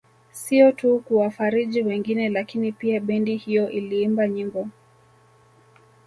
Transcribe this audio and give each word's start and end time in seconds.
Sio 0.31 0.71
tu 0.71 0.99
kuwafariji 0.99 1.83
wengine 1.83 2.29
lakini 2.29 2.71
pia 2.71 2.99
bendi 2.99 3.37
hiyo 3.37 3.69
iliimba 3.69 4.27
nyimbo 4.27 4.67